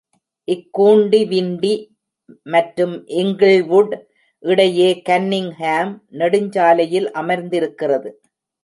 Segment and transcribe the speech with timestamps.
[0.47, 1.73] இது கூண்டிவிண்டி
[2.45, 3.93] மற்றும் இங்கிள்வுட்
[4.43, 8.11] இடையே கன்னிங்ஹாம் நெடுஞ்சாலையில் அமர்ந்திருக்கிறது.